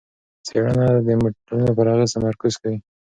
څېړنه 0.47 0.87
د 1.05 1.07
موډلونو 1.21 1.69
پر 1.77 1.85
اغېز 1.93 2.09
تمرکز 2.15 2.53
کوي. 2.61 2.77